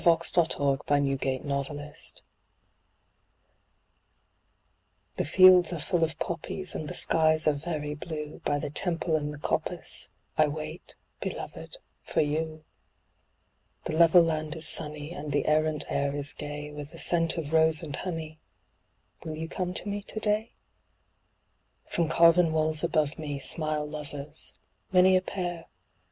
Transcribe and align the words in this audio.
IN 0.01 0.05
THE 0.05 0.55
EARLY, 0.59 0.77
PEARLY 0.87 1.39
MORNING: 1.43 1.63
SONG 1.63 1.63
BY 1.63 1.73
VALGOVIND 1.75 2.21
$& 5.17 5.19
"HE 5.19 5.23
FIELDS 5.25 5.73
ARE 5.73 5.79
FULL 5.79 6.03
OF 6.03 6.17
POPPIES, 6.17 6.73
and 6.73 6.87
the 6.87 6.95
skies 6.95 7.47
are 7.47 7.53
very 7.53 7.93
blue, 7.93 8.41
By 8.43 8.57
the 8.57 8.71
Temple 8.71 9.15
in 9.15 9.29
the 9.29 9.37
coppice, 9.37 10.09
I 10.39 10.47
wait, 10.47 10.95
Beloved, 11.19 11.77
for 12.01 12.21
you. 12.21 12.65
The 13.83 13.93
level 13.93 14.23
land 14.23 14.55
is 14.55 14.67
sunny, 14.67 15.11
and 15.11 15.31
the 15.31 15.45
errant 15.45 15.85
air 15.87 16.15
is 16.15 16.33
gay, 16.33 16.71
With 16.71 16.99
scent 16.99 17.37
of 17.37 17.53
rose 17.53 17.83
& 17.91 17.95
honey; 18.01 18.39
will 19.23 19.35
you 19.35 19.47
come 19.47 19.71
to 19.75 19.87
me 19.87 20.01
to 20.01 20.19
day? 20.19 20.53
From 21.87 22.09
carven 22.09 22.51
walls 22.53 22.83
above 22.83 23.19
me, 23.19 23.37
smile 23.37 23.85
lovers; 23.87 24.55
many 24.91 25.15
a 25.15 25.21
pair. 25.21 25.67